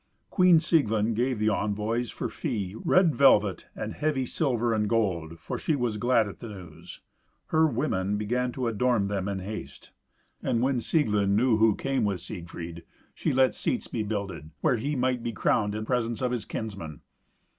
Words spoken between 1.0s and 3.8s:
gave the envoys, for fee, red velvet